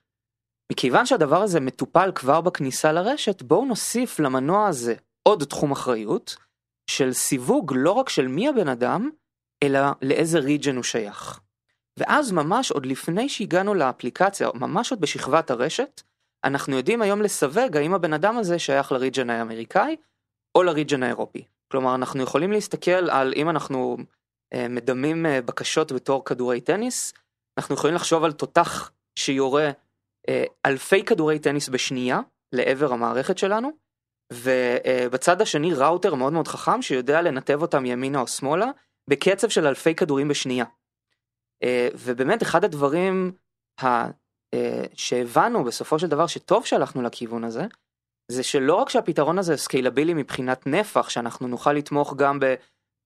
[0.72, 4.94] מכיוון שהדבר הזה מטופל כבר בכניסה לרשת בואו נוסיף למנוע הזה
[5.28, 6.36] עוד תחום אחריות
[6.90, 9.10] של סיווג לא רק של מי הבן אדם
[9.62, 11.40] אלא לאיזה region הוא שייך.
[11.98, 16.02] ואז ממש עוד לפני שהגענו לאפליקציה ממש עוד בשכבת הרשת
[16.44, 19.96] אנחנו יודעים היום לסווג האם הבן אדם הזה שייך ל region האמריקאי
[20.54, 21.44] או לריג'ן האירופי.
[21.72, 23.96] כלומר אנחנו יכולים להסתכל על אם אנחנו
[24.54, 27.12] אה, מדמים אה, בקשות בתור כדורי טניס,
[27.58, 29.70] אנחנו יכולים לחשוב על תותח שיורה
[30.28, 32.20] אה, אלפי כדורי טניס בשנייה
[32.52, 33.70] לעבר המערכת שלנו,
[34.32, 38.70] ובצד השני ראוטר מאוד מאוד חכם שיודע לנתב אותם ימינה או שמאלה
[39.10, 40.64] בקצב של אלפי כדורים בשנייה.
[41.94, 43.32] ובאמת אחד הדברים
[44.94, 47.66] שהבנו בסופו של דבר שטוב שהלכנו לכיוון הזה,
[48.32, 52.54] זה שלא רק שהפתרון הזה scalable י מבחינת נפח שאנחנו נוכל לתמוך גם ב...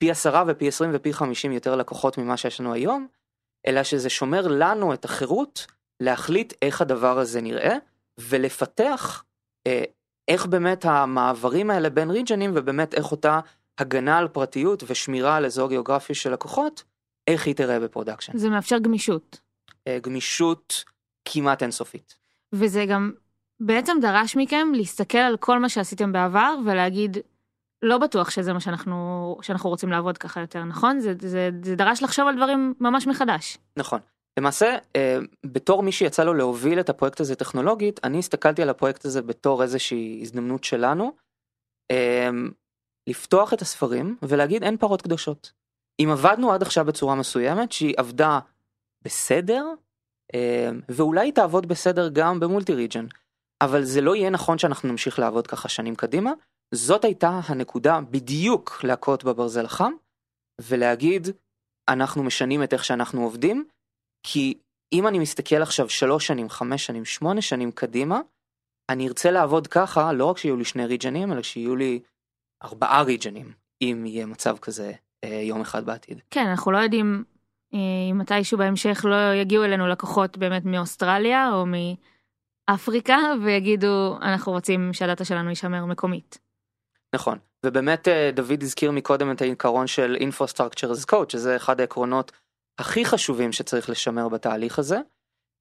[0.02, 3.06] פי עשרה ופי עשרים ופי חמישים יותר לקוחות ממה שיש לנו היום,
[3.66, 5.66] אלא שזה שומר לנו את החירות
[6.02, 7.76] להחליט איך הדבר הזה נראה,
[8.20, 9.24] ולפתח
[9.66, 9.82] אה,
[10.28, 13.40] איך באמת המעברים האלה בין region ים, ובאמת איך אותה
[13.78, 16.84] הגנה על פרטיות ושמירה על אזור גיאוגרפי של לקוחות,
[17.32, 18.38] איך היא תראה ב production.
[18.38, 19.40] זה מאפשר גמישות.
[19.88, 20.84] אה, גמישות
[21.24, 22.16] כמעט אינסופית.
[22.52, 23.12] וזה גם
[23.60, 27.18] בעצם דרש מכם להסתכל על כל מה שעשיתם בעבר ולהגיד
[27.82, 32.02] לא בטוח שזה מה שאנחנו שאנחנו רוצים לעבוד ככה יותר נכון זה זה זה דרש
[32.02, 33.58] לחשוב על דברים ממש מחדש.
[33.76, 34.00] נכון.
[34.38, 39.04] למעשה אה, בתור מי שיצא לו להוביל את הפרויקט הזה טכנולוגית אני הסתכלתי על הפרויקט
[39.04, 41.12] הזה בתור איזושהי הזדמנות שלנו
[41.90, 42.30] אה,
[43.06, 45.52] לפתוח את הספרים ולהגיד אין פרות קדושות.
[46.04, 48.38] אם עבדנו עד עכשיו בצורה מסוימת שהיא עבדה
[49.02, 49.66] בסדר,
[50.34, 53.06] אה, ואולי היא תעבוד בסדר גם במולטי ריג'ן,
[53.60, 56.32] אבל זה לא יהיה נכון שאנחנו נמשיך לעבוד ככה שנים קדימה.
[56.74, 59.92] זאת הייתה הנקודה בדיוק להכות בברזל החם,
[60.60, 61.28] ולהגיד,
[61.88, 63.64] אנחנו משנים את איך שאנחנו עובדים,
[64.26, 64.58] כי
[64.92, 68.20] אם אני מסתכל עכשיו שלוש שנים, חמש שנים, שמונה שנים קדימה,
[68.88, 72.00] אני ארצה לעבוד ככה, לא רק שיהיו לי שני ריג'נים, אלא שיהיו לי
[72.62, 74.92] ארבעה ריג'נים, אם יהיה מצב כזה
[75.26, 76.20] יום אחד בעתיד.
[76.30, 77.24] כן, אנחנו לא יודעים
[77.74, 77.78] אה,
[78.10, 81.64] אם מתישהו בהמשך לא יגיעו אלינו לקוחות באמת מאוסטרליה או
[82.70, 86.38] מאפריקה ויגידו אנחנו רוצים שהדאטה שלנו יישמר מקומית.
[87.14, 92.32] נכון, ובאמת אה, דוד הזכיר מקודם את העיקרון של Infrastructure as Code, שזה אחד העקרונות
[92.78, 94.98] הכי חשובים שצריך לשמר בתהליך הזה,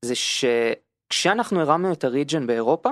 [0.05, 2.89] זה שכשאנחנו הרמנו את הריג'ן באירופה,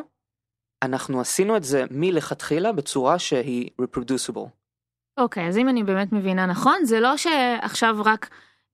[0.84, 4.57] אנחנו עשינו את זה מלכתחילה בצורה שהיא reproducible.
[5.18, 8.30] אוקיי, okay, אז אם אני באמת מבינה נכון, זה לא שעכשיו רק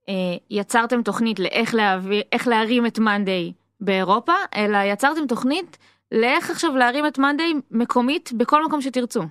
[0.09, 0.13] אה,
[0.49, 5.77] יצרתם תוכנית לאיך להביא, איך להרים את מאנדיי באירופה, אלא יצרתם תוכנית
[6.11, 9.23] לאיך עכשיו להרים את מאנדיי מקומית בכל מקום שתרצו.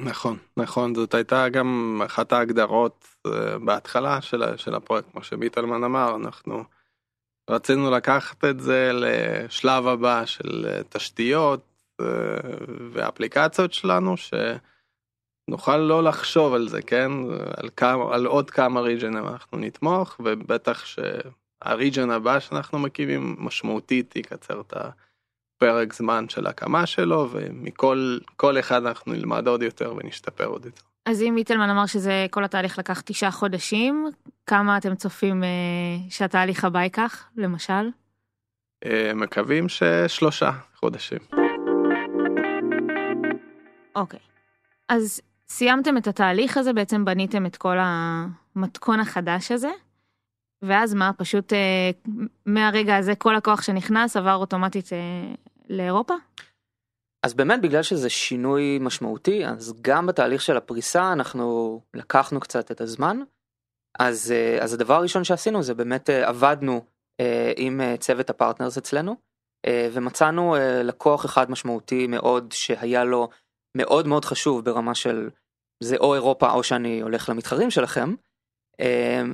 [0.00, 3.30] נכון, נכון, זאת הייתה גם אחת ההגדרות uh,
[3.64, 6.64] בהתחלה של, של הפרויקט, כמו שביטלמן אמר, אנחנו
[7.50, 11.60] רצינו לקחת את זה לשלב הבא של uh, תשתיות
[12.02, 12.04] uh,
[12.92, 14.16] ואפליקציות שלנו,
[15.46, 17.10] שנוכל לא לחשוב על זה, כן?
[17.56, 24.60] על, כמה, על עוד כמה ריג'נים אנחנו נתמוך, ובטח שהריג'ן הבא שאנחנו מקימים משמעותית יקצר
[24.60, 24.90] את ה...
[25.62, 30.82] פרק זמן של הקמה שלו ומכל כל אחד אנחנו נלמד עוד יותר ונשתפר עוד יותר.
[31.06, 34.10] אז אם מיטלמן אמר שזה כל התהליך לקח תשעה חודשים
[34.46, 35.48] כמה אתם צופים אה,
[36.10, 37.90] שהתהליך הבא ייקח למשל?
[38.84, 41.18] אה, מקווים ששלושה חודשים.
[43.96, 44.20] אוקיי
[44.88, 45.20] אז
[45.54, 49.70] סיימתם את התהליך הזה בעצם בניתם את כל המתכון החדש הזה.
[50.64, 51.90] ואז מה פשוט אה,
[52.46, 55.34] מהרגע הזה כל הכוח שנכנס עבר אוטומטית אה,
[55.68, 56.14] לאירופה?
[57.26, 62.80] אז באמת בגלל שזה שינוי משמעותי אז גם בתהליך של הפריסה אנחנו לקחנו קצת את
[62.80, 63.20] הזמן.
[63.98, 66.84] אז אה, אז הדבר הראשון שעשינו זה באמת אה, עבדנו
[67.20, 69.16] אה, עם צוות הפרטנרס אצלנו
[69.92, 73.28] ומצאנו לקוח אחד משמעותי מאוד שהיה לו
[73.76, 75.30] מאוד מאוד חשוב ברמה של
[75.82, 78.14] זה או אירופה או שאני הולך למתחרים שלכם.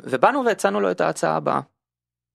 [0.02, 1.60] ובאנו והצענו לו את ההצעה הבאה.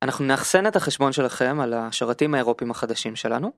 [0.04, 3.52] אנחנו נאחסן את החשבון שלכם על השרתים האירופיים החדשים שלנו.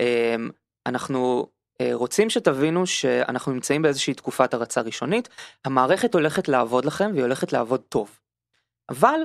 [0.00, 0.50] אמ,
[0.86, 1.46] אנחנו
[1.80, 5.28] אה, רוצים שתבינו שאנחנו נמצאים באיזושהי תקופת הרצה ראשונית,
[5.64, 8.18] המערכת הולכת לעבוד לכם והיא הולכת לעבוד טוב.
[8.88, 9.20] אבל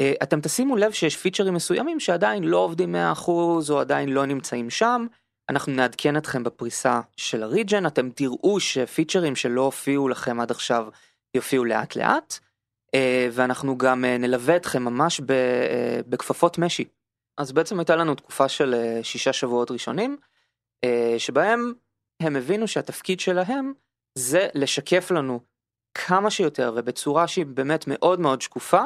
[0.00, 3.28] אה, אתם תשימו לב שיש פיצ'רים מסוימים שעדיין לא עובדים 100%
[3.70, 5.06] או עדיין לא נמצאים שם,
[5.50, 10.88] אנחנו נעדכן אתכם בפריסה של הריג'ן, אתם תראו שפיצ'רים שלא הופיעו לכם עד עכשיו
[11.34, 12.38] יופיעו לאט לאט,
[12.94, 15.20] אה, ואנחנו גם נלווה אתכם ממש
[16.08, 16.84] בכפפות משי.
[17.38, 20.16] אז בעצם הייתה לנו תקופה של אה, שישה שבועות ראשונים,
[20.84, 21.72] אה, שבהם
[22.22, 23.72] הם הבינו שהתפקיד שלהם
[24.18, 25.40] זה לשקף לנו
[25.94, 28.82] כמה שיותר ובצורה שהיא באמת מאוד מאוד שקופה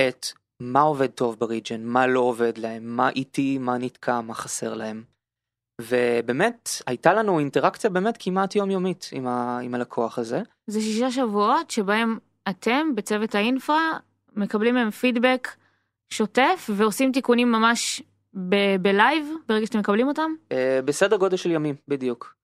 [0.00, 0.26] את
[0.60, 5.13] מה עובד טוב בריג'ן, מה לא עובד להם, מה איטי, מה נתקע, מה חסר להם.
[5.80, 10.42] ובאמת הייתה לנו אינטראקציה באמת כמעט יומיומית עם, ה, עם הלקוח הזה.
[10.66, 13.98] זה שישה שבועות שבהם אתם בצוות האינפרה
[14.36, 15.48] מקבלים מהם פידבק
[16.10, 18.02] שוטף ועושים תיקונים ממש
[18.80, 20.30] בלייב ברגע שאתם מקבלים אותם?
[20.52, 22.34] אה, בסדר גודל של ימים בדיוק.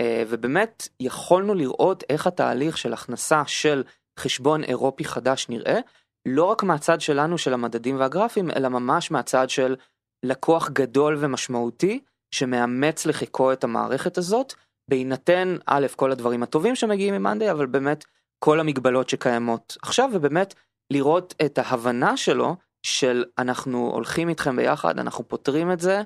[0.00, 3.82] אה, ובאמת יכולנו לראות איך התהליך של הכנסה של
[4.18, 5.78] חשבון אירופי חדש נראה,
[6.26, 9.76] לא רק מהצד שלנו של המדדים והגרפים, אלא ממש מהצד של
[10.22, 12.00] לקוח גדול ומשמעותי
[12.34, 14.52] שמאמץ לחיקו את המערכת הזאת,
[14.90, 18.04] בהינתן א' כל הדברים הטובים שמגיעים ממאנדי, אבל באמת
[18.44, 20.54] כל המגבלות שקיימות עכשיו, ובאמת
[20.92, 26.02] לראות את ההבנה שלו של אנחנו הולכים איתכם ביחד, אנחנו פותרים את זה.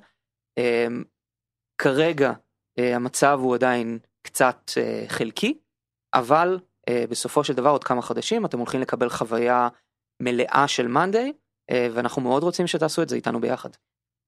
[0.58, 1.04] אמ,
[1.82, 2.32] כרגע
[2.78, 5.58] אה, המצב הוא עדיין קצת אה, חלקי,
[6.14, 6.58] אבל
[6.88, 9.68] אה, בסופו של דבר עוד כמה חודשים אתם הולכים לקבל חוויה
[10.22, 11.32] מלאה של מאנדיי,
[11.94, 13.70] ואנחנו מאוד רוצים שתעשו את זה איתנו ביחד.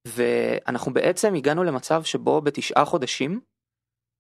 [0.07, 3.41] ואנחנו בעצם הגענו למצב שבו בתשעה חודשים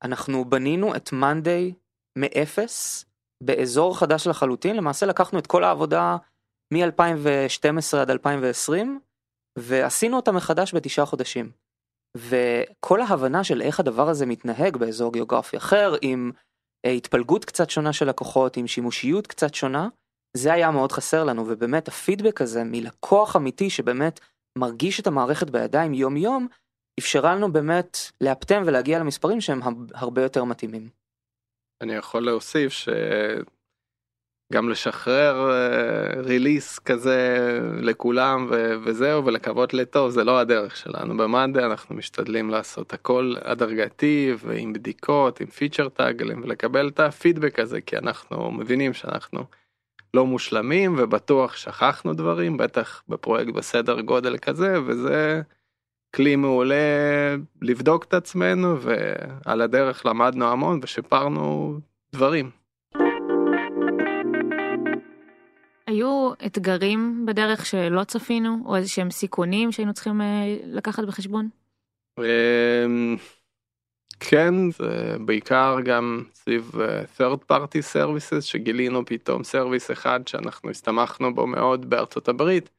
[0.02, 1.72] אנחנו בנינו את מאנדיי
[2.18, 3.04] מאפס
[3.42, 6.16] באזור חדש לחלוטין, למעשה לקחנו את כל העבודה
[6.74, 9.00] מ-2012 עד 2020
[9.58, 11.50] ועשינו אותה מחדש בתשעה חודשים.
[12.16, 16.32] וכל ההבנה של איך הדבר הזה מתנהג באזור גיאוגרפי אחר עם
[16.86, 19.88] אה, התפלגות קצת שונה של לקוחות עם שימושיות קצת שונה
[20.36, 24.20] זה היה מאוד חסר לנו ובאמת הפידבק הזה מלקוח אמיתי שבאמת
[24.58, 26.48] מרגיש את המערכת בידיים יום יום
[26.98, 29.60] אפשרה לנו באמת לאפטם ולהגיע למספרים שהם
[29.94, 30.88] הרבה יותר מתאימים.
[31.82, 32.88] אני יכול להוסיף ש...
[34.52, 35.50] גם לשחרר
[36.16, 37.38] ריליס כזה
[37.82, 44.34] לכולם ו- וזהו ולקוות לטוב זה לא הדרך שלנו במאנדה אנחנו משתדלים לעשות הכל הדרגתי
[44.38, 49.44] ועם בדיקות עם פיצ'ר טאגלים ולקבל את הפידבק הזה כי אנחנו מבינים שאנחנו
[50.18, 55.42] לא מושלמים ובטוח שכחנו דברים בטח בפרויקט בסדר גודל כזה וזה
[56.16, 56.74] כלי מעולה
[57.62, 61.74] לבדוק את עצמנו ועל הדרך למדנו המון ושיפרנו
[62.12, 62.50] דברים.
[65.86, 71.48] היו אתגרים בדרך שלא צפינו או איזה שהם סיכונים שהיינו צריכים אה, לקחת בחשבון?
[74.20, 81.34] כן, זה בעיקר גם סביב אה, third party services שגילינו פתאום סרוויס אחד שאנחנו הסתמכנו
[81.34, 82.70] בו מאוד בארצות הברית,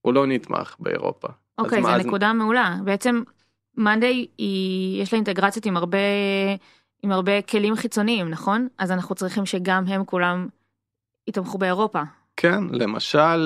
[0.00, 1.28] הוא לא נתמך באירופה.
[1.58, 2.06] אוקיי, okay, זו אז...
[2.06, 2.76] נקודה מעולה.
[2.84, 3.22] בעצם
[3.76, 4.26] מאנדיי
[5.00, 5.98] יש לה אינטגרציות עם הרבה,
[7.02, 8.68] עם הרבה כלים חיצוניים, נכון?
[8.78, 10.48] אז אנחנו צריכים שגם הם כולם
[11.26, 12.02] יתמכו באירופה.
[12.36, 13.36] כן, למשל,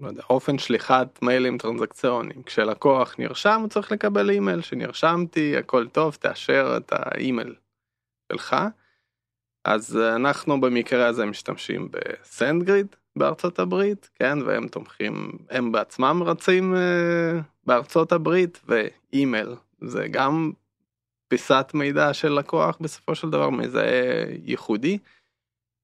[0.00, 2.42] לא יודע, אופן שליחת מיילים טרנזקציוניים.
[2.42, 7.54] כשלקוח נרשם הוא צריך לקבל אימייל שנרשמתי, הכל טוב, תאשר את האימייל
[8.32, 8.56] שלך.
[9.64, 12.86] אז אנחנו במקרה הזה משתמשים בסנדגריד
[13.16, 20.52] בארצות הברית, כן, והם תומכים, הם בעצמם רצים uh, בארצות הברית, ואימייל זה גם
[21.28, 24.98] פיסת מידע של לקוח בסופו של דבר מזהה ייחודי.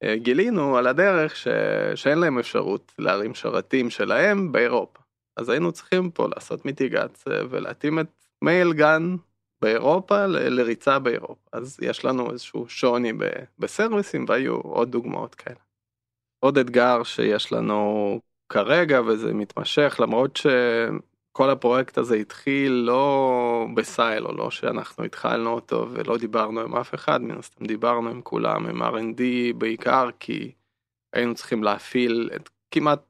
[0.05, 1.49] אה, גילינו על הדרך ש...
[1.95, 5.01] שאין להם אפשרות להרים שרתים שלהם באירופה.
[5.37, 8.07] אז היינו צריכים פה לעשות מיטיגציה ולהתאים את
[8.43, 9.17] מייל גן
[9.63, 10.49] באירופה ל...
[10.49, 11.49] לריצה באירופה.
[11.53, 13.25] אז יש לנו איזשהו שוני ב...
[13.59, 15.57] בסרוויסים והיו עוד דוגמאות כאלה.
[16.41, 20.47] עוד אתגר שיש לנו כרגע וזה מתמשך למרות ש...
[21.37, 27.23] כל הפרויקט הזה התחיל לא בסיילו, לא שאנחנו התחלנו אותו ולא דיברנו עם אף אחד,
[27.23, 29.21] מן הסתם דיברנו עם כולם, עם R&D
[29.59, 30.53] בעיקר, כי
[31.13, 33.01] היינו צריכים להפעיל את כמעט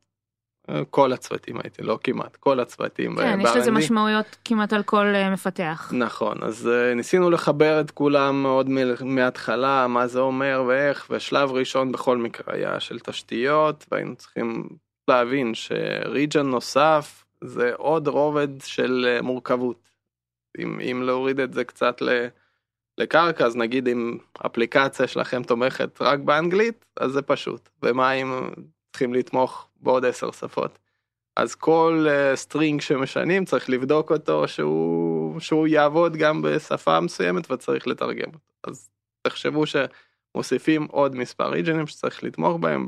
[0.71, 3.17] אה, כל הצוותים הייתי, לא כמעט, כל הצוותים.
[3.17, 5.93] כן, יש לזה משמעויות כמעט על כל אה, מפתח.
[5.95, 8.69] נכון, אז uh, ניסינו לחבר את כולם מאוד
[9.01, 14.69] מההתחלה, מה זה אומר ואיך, ושלב ראשון בכל מקרה היה של תשתיות, והיינו צריכים
[15.09, 19.91] להבין שריג'ן נוסף, זה עוד רובד של אה, מורכבות.
[20.59, 21.97] אם, אם להוריד את זה קצת
[22.99, 27.69] לקרקע, אז נגיד אם אפליקציה שלכם תומכת רק באנגלית, אז זה פשוט.
[27.83, 28.51] ומה אם
[28.93, 30.79] צריכים לתמוך בעוד עשר שפות?
[31.37, 37.87] אז כל string uh, שמשנים צריך לבדוק אותו שהוא, שהוא יעבוד גם בשפה מסוימת וצריך
[37.87, 38.39] לתרגם אותו.
[38.65, 38.91] אז
[39.23, 42.85] תחשבו שמוסיפים עוד מספר region ים שצריך לתמוך בהם,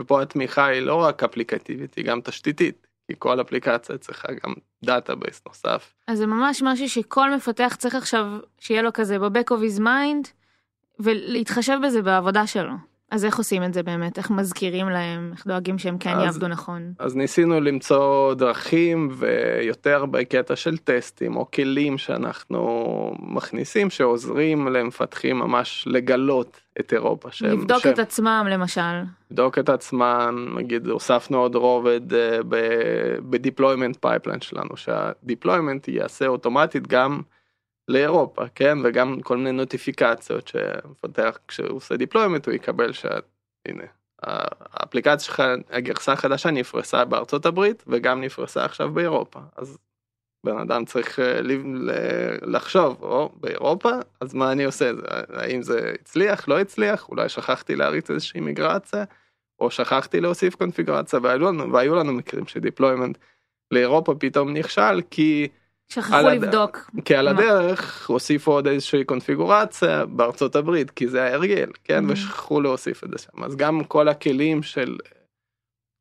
[0.00, 2.87] ופה התמיכה היא לא רק אפליקטיבית, היא גם תשתיתית.
[3.08, 5.94] כי כל אפליקציה צריכה גם database נוסף.
[6.06, 8.26] אז זה ממש משהו שכל מפתח צריך עכשיו
[8.58, 10.28] שיהיה לו כזה ב back of his mind
[11.00, 12.72] ולהתחשב בזה בעבודה שלו.
[13.10, 14.18] אז איך עושים את זה באמת?
[14.18, 15.30] איך מזכירים להם?
[15.32, 16.92] איך דואגים שהם כן אז, יעבדו נכון?
[16.98, 25.84] אז ניסינו למצוא דרכים ויותר בקטע של טסטים או כלים שאנחנו מכניסים שעוזרים למפתחים ממש
[25.86, 27.28] לגלות את אירופה.
[27.30, 29.02] שהם, לבדוק שהם, את עצמם למשל.
[29.30, 32.14] לבדוק את עצמם, נגיד הוספנו עוד רובד uh,
[33.30, 37.20] ב deployment pipeline שלנו שה deployment יעשה אוטומטית גם
[37.88, 38.78] לאירופה, כן?
[38.84, 43.84] וגם כל מיני notification יות שמפתח כשהוא עושה deployment הוא יקבל שהנה
[44.22, 49.40] האפליקציה שלך הגרסה החדשה נפרסה בארצות הברית וגם נפרסה עכשיו באירופה.
[49.56, 49.78] אז
[50.46, 51.40] בן אדם צריך אה,
[52.42, 53.90] לחשוב או באירופה?
[54.20, 54.90] אז מה אני עושה?
[55.28, 56.48] האם זה הצליח?
[56.48, 57.08] לא הצליח?
[57.08, 59.04] אולי שכחתי להריץ איזושהי מיגרציה?
[59.60, 61.18] או שכחתי להוסיף קונפיגרציה?
[61.22, 63.18] והיו לנו, והיו לנו מקרים שדיפלוימנט
[63.70, 65.48] לאירופה פתאום נכשל כי
[65.92, 66.90] שכחו לבדוק.
[67.04, 72.12] כי על הדרך הוסיפו עוד איזושהי קונפיגורציה בארצות הברית כי זה ההרגל כן mm-hmm.
[72.12, 74.98] ושכחו להוסיף את זה שם אז גם כל הכלים של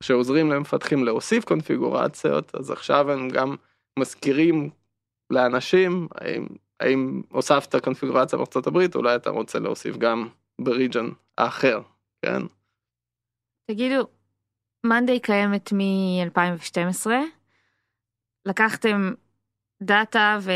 [0.03, 3.55] שעוזרים למפתחים להוסיף קונפיגורציות אז עכשיו הם גם
[3.99, 4.69] מזכירים
[5.29, 6.47] לאנשים האם,
[6.79, 10.27] האם הוספת קונפיגורציה בארצות הברית אולי אתה רוצה להוסיף גם
[10.61, 11.81] בריג'ן האחר
[12.25, 12.41] כן.
[13.71, 14.07] תגידו
[14.85, 17.07] מאנדיי קיימת מ-2012
[18.45, 19.13] לקחתם
[19.81, 20.51] דאטה ו-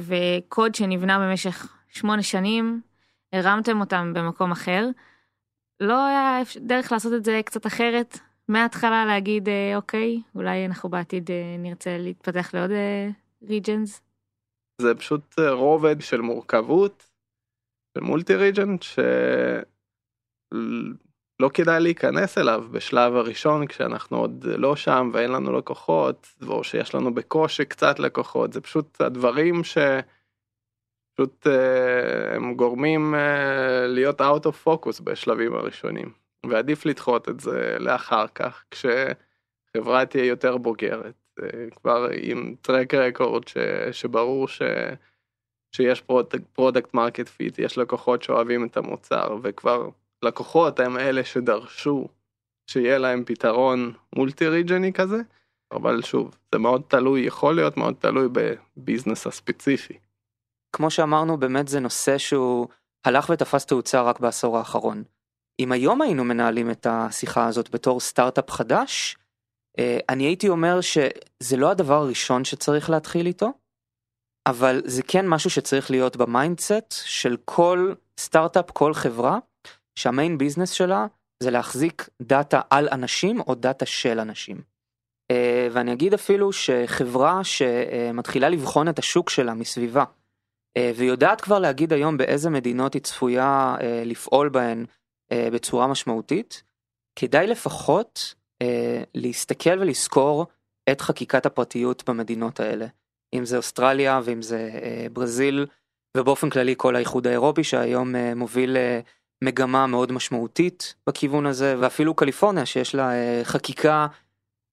[0.00, 2.80] וקוד שנבנה במשך שמונה שנים,
[3.32, 4.86] הרמתם אותם במקום אחר.
[5.80, 11.30] לא היה דרך לעשות את זה קצת אחרת מההתחלה להגיד אה, אוקיי אולי אנחנו בעתיד
[11.30, 12.70] אה, נרצה להתפתח לעוד
[13.42, 14.00] ריג'נס.
[14.80, 17.10] אה, זה פשוט רובד של מורכבות
[17.94, 18.76] של מולטי ריג'ן
[21.40, 26.94] לא כדאי להיכנס אליו בשלב הראשון כשאנחנו עוד לא שם ואין לנו לקוחות או שיש
[26.94, 28.52] לנו בקושי קצת לקוחות.
[28.52, 31.50] זה פשוט הדברים שפשוט uh,
[32.36, 33.18] הם גורמים uh,
[33.86, 36.12] להיות out of focus בשלבים הראשונים.
[36.46, 41.14] ועדיף לדחות את זה לאחר כך, כשחברה תהיה יותר בוגרת,
[41.76, 43.42] כבר עם track record
[43.92, 44.62] שברור ש...
[45.72, 46.02] שיש
[46.52, 49.88] product market fit, יש לקוחות שאוהבים את המוצר, וכבר
[50.24, 52.08] לקוחות הם אלה שדרשו
[52.70, 55.16] שיהיה להם פתרון multi region י כזה,
[55.72, 59.98] אבל שוב, זה מאוד תלוי, יכול להיות מאוד תלוי ב business הספציפי.
[60.76, 62.68] כמו שאמרנו, באמת זה נושא שהוא
[63.04, 65.02] הלך ותפס תאוצה רק בעשור האחרון.
[65.60, 69.16] אם היום היינו מנהלים את השיחה הזאת בתור סטארט-אפ חדש,
[69.78, 73.52] אה, אני הייתי אומר שזה לא הדבר הראשון שצריך להתחיל איתו,
[74.48, 79.38] אבל זה כן משהו שצריך להיות ב mindset של כל סטארט-אפ, כל חברה,
[79.98, 81.06] שה main business שלה
[81.42, 84.60] זה להחזיק data על אנשים או data של אנשים.
[85.30, 90.04] אה, ואני אגיד אפילו שחברה שמתחילה לבחון את השוק שלה מסביבה,
[90.76, 94.86] אה, ויודעת כבר להגיד היום באיזה מדינות היא צפויה אה, לפעול בהן
[95.32, 96.62] בצורה משמעותית,
[97.18, 98.34] כדאי לפחות
[99.14, 100.46] להסתכל ולזכור
[100.90, 102.86] את חקיקת הפרטיות במדינות האלה.
[103.34, 104.70] אם זה אוסטרליה ואם זה
[105.12, 105.66] ברזיל
[106.16, 108.76] ובאופן כללי כל האיחוד האירופי שהיום מוביל
[109.44, 113.10] מגמה מאוד משמעותית בכיוון הזה ואפילו קליפורניה שיש לה
[113.44, 114.06] חקיקה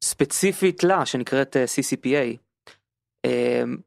[0.03, 2.37] ספציפית לה שנקראת אה, CCPA.
[3.25, 3.77] אמ,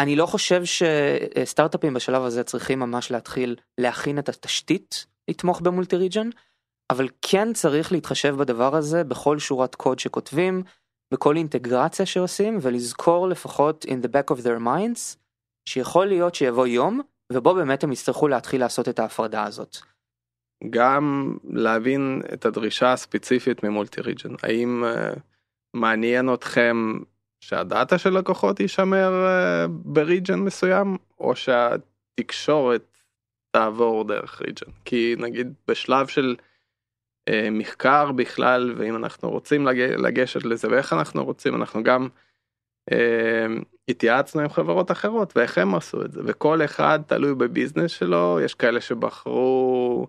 [0.00, 6.28] אני לא חושב שסטארט-אפים בשלב הזה צריכים ממש להתחיל להכין את התשתית לתמוך במולטי ריג'ן,
[6.90, 10.62] אבל כן צריך להתחשב בדבר הזה בכל שורת קוד שכותבים,
[11.14, 15.16] בכל אינטגרציה שעושים ולזכור לפחות in the back of their minds
[15.68, 17.00] שיכול להיות שיבוא יום
[17.32, 19.76] ובו באמת הם יצטרכו להתחיל לעשות את ההפרדה הזאת.
[20.70, 25.18] גם להבין את הדרישה הספציפית ממולטי ריג'ן האם uh,
[25.74, 26.98] מעניין אתכם
[27.40, 32.98] שהדאטה של לקוחות יישמר uh, בריג'ן מסוים או שהתקשורת
[33.50, 36.36] תעבור דרך ריג'ן כי נגיד בשלב של
[37.30, 39.78] uh, מחקר בכלל ואם אנחנו רוצים לג...
[39.80, 42.08] לגשת לזה ואיך אנחנו רוצים אנחנו גם
[43.88, 48.54] התייעצנו עם חברות אחרות ואיך הם עשו את זה וכל אחד תלוי בביזנס שלו יש
[48.54, 50.06] כאלה שבחרו.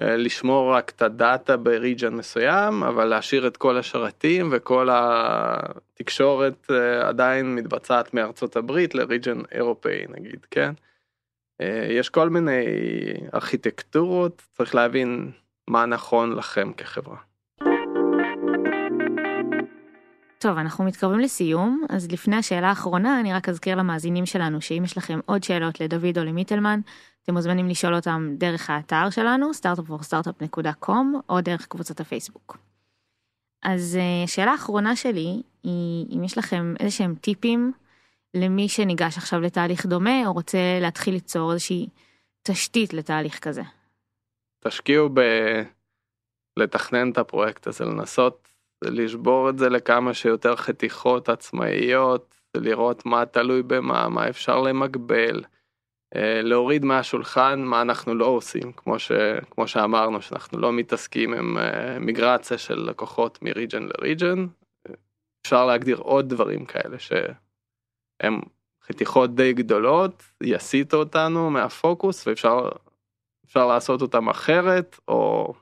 [0.00, 7.08] אה, לשמור רק את הדאטה בריג'ן מסוים אבל להשאיר את כל השרתים וכל התקשורת אה,
[7.08, 10.72] עדיין מתבצעת מארצות הברית לריג'ן אירופאי נגיד כן.
[11.60, 12.64] אה, יש כל מיני
[13.34, 15.30] ארכיטקטורות צריך להבין
[15.68, 17.25] מה נכון לכם כחברה.
[20.46, 24.98] טוב, אנחנו מתקרבים לסיום, אז לפני השאלה האחרונה אני רק אזכיר למאזינים שלנו שאם יש
[24.98, 26.80] לכם עוד שאלות לדוד או למיטלמן,
[27.22, 30.90] אתם מוזמנים לשאול אותם דרך האתר שלנו, startupforstartup.com
[31.28, 32.58] או דרך קבוצת הפייסבוק.
[33.62, 37.72] אז אה, השאלה האחרונה שלי היא אם יש לכם איזה שהם טיפים
[38.34, 41.88] למי שניגש עכשיו לתהליך דומה או רוצה להתחיל ליצור איזושהי
[42.42, 43.62] תשתית לתהליך כזה.
[44.64, 45.20] תשקיעו ב...
[46.56, 53.62] לתכנן את הפרויקט הזה, לנסות לשבור את זה לכמה שיותר חתיכות עצמאיות, לראות מה תלוי
[53.62, 55.44] במה, מה אפשר למקבל.
[56.16, 59.12] אה, להוריד מהשולחן מה אנחנו לא עושים כמו ש...
[59.50, 64.46] כמו שאמרנו שאנחנו לא מתעסקים עם אה, מיגרציה של לקוחות מריג'ן לריג'ן.
[65.42, 68.40] אפשר להגדיר עוד דברים כאלה שהם
[68.82, 72.68] חתיכות די גדולות יסיטו אותנו מהפוקוס ואפשר
[73.46, 75.52] אפשר לעשות אותם אחרת או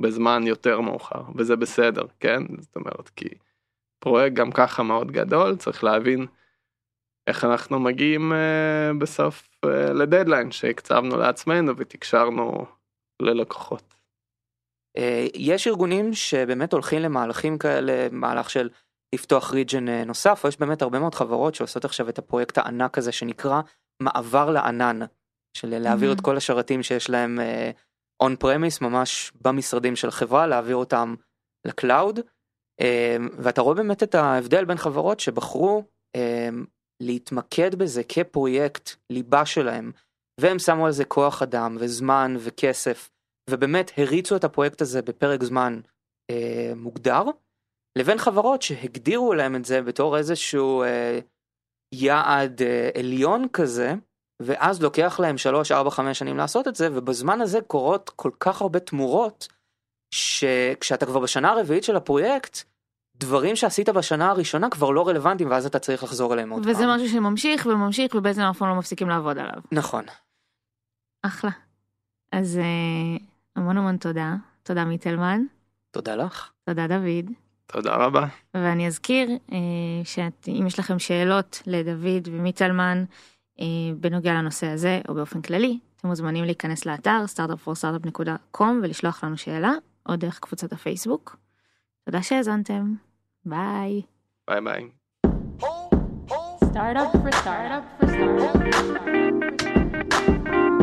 [0.00, 3.28] בזמן יותר מאוחר וזה בסדר כן זאת אומרת כי
[3.98, 6.26] פרויקט גם ככה מאוד גדול צריך להבין
[7.26, 12.66] איך אנחנו מגיעים uh, בסוף uh, לדדליין שהקצבנו לעצמנו ותקשרנו
[13.22, 13.94] ללקוחות.
[14.98, 15.00] Uh,
[15.34, 18.68] יש ארגונים שבאמת הולכים למהלכים כאלה, מהלך של
[19.14, 22.98] לפתוח region uh, נוסף, או יש באמת הרבה מאוד חברות שעושות עכשיו את הפרויקט הענק
[22.98, 23.60] הזה שנקרא
[24.02, 25.00] מעבר לענן,
[25.56, 26.14] של להעביר mm-hmm.
[26.14, 27.38] את כל השרתים שיש להם
[28.20, 31.14] on premise ממש במשרדים של החברה, להעביר אותם
[31.66, 32.84] ל cloud, uh,
[33.38, 35.84] ואתה רואה באמת את ההבדל בין חברות שבחרו
[36.16, 36.20] uh,
[37.00, 39.92] להתמקד בזה כפרויקט ליבה שלהם,
[40.40, 43.10] והם שמו על זה כוח אדם וזמן וכסף,
[43.50, 45.80] ובאמת הריצו את הפרויקט הזה בפרק זמן
[46.30, 47.22] אה, מוגדר,
[47.98, 51.18] לבין חברות שהגדירו להם את זה בתור איזשהו אה,
[51.94, 53.94] יעד אה, עליון כזה,
[54.40, 58.60] ואז לוקח להם 3, 4, 5 שנים לעשות את זה, ובזמן הזה קורות כל כך
[58.60, 59.48] הרבה תמורות,
[60.10, 62.62] שכשאתה כבר בשנה הרביעית של הפרויקט,
[63.16, 66.82] דברים שעשית בשנה הראשונה כבר לא רלוונטיים ואז אתה צריך לחזור אליהם עוד וזה פעם.
[66.82, 69.62] וזה משהו שממשיך וממשיך ובעצם אף פעם לא מפסיקים לעבוד עליו.
[69.72, 70.04] נכון.
[71.22, 71.50] אחלה.
[72.32, 73.24] אז אה,
[73.56, 74.34] המון המון תודה.
[74.62, 75.42] תודה מיטלמן.
[75.90, 76.50] תודה לך.
[76.64, 77.30] תודה דוד.
[77.66, 78.26] תודה רבה.
[78.54, 79.58] ואני אזכיר אה,
[80.04, 83.04] שאם יש לכם שאלות לדוד ומיטלמן
[83.96, 89.72] בנוגע לנושא הזה או באופן כללי, אתם מוזמנים להיכנס לאתר startupforstartup.com ולשלוח לנו שאלה
[90.08, 91.36] או דרך קבוצת הפייסבוק.
[92.04, 92.94] תודה שהאזנתם,
[93.44, 94.02] ביי.
[94.50, 94.88] ביי ביי.
[96.72, 100.79] Startup for startup for startup for startup for startup.